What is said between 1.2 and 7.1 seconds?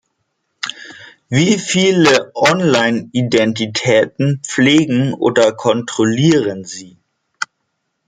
Wie viele Online-Identitäten pflegen oder kontrollieren Sie?